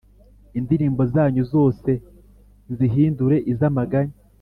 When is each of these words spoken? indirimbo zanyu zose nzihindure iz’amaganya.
indirimbo 0.59 1.01
zanyu 1.13 1.43
zose 1.53 1.91
nzihindure 2.71 3.37
iz’amaganya. 3.51 4.15